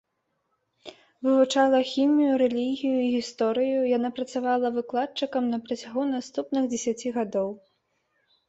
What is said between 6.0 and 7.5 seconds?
наступных дзесяці гадоў.